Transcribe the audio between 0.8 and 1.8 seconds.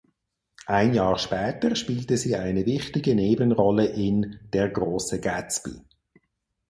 Jahr später